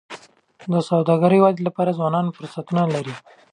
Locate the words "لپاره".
1.67-1.95